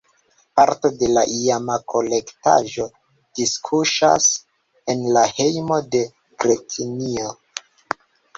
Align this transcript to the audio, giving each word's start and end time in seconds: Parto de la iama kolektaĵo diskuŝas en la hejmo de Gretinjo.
Parto 0.59 0.89
de 1.01 1.09
la 1.17 1.23
iama 1.33 1.75
kolektaĵo 1.93 2.87
diskuŝas 3.41 4.27
en 4.95 5.05
la 5.19 5.27
hejmo 5.35 5.79
de 5.93 6.03
Gretinjo. 6.47 7.31